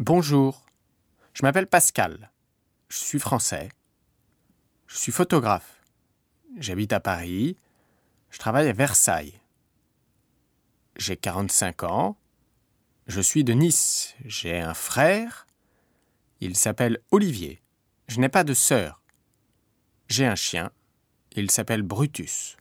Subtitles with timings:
[0.00, 0.64] Bonjour,
[1.34, 2.30] je m'appelle Pascal.
[2.88, 3.68] Je suis français.
[4.86, 5.82] Je suis photographe.
[6.56, 7.56] J'habite à Paris.
[8.30, 9.40] Je travaille à Versailles.
[10.94, 12.16] J'ai 45 ans.
[13.08, 14.14] Je suis de Nice.
[14.24, 15.48] J'ai un frère.
[16.38, 17.60] Il s'appelle Olivier.
[18.06, 19.02] Je n'ai pas de sœur.
[20.06, 20.70] J'ai un chien.
[21.32, 22.56] Il s'appelle Brutus.